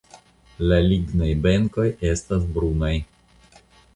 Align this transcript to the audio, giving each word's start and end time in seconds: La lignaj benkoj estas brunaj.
La 0.71 0.79
lignaj 0.85 1.27
benkoj 1.43 1.85
estas 2.11 2.49
brunaj. 2.57 2.93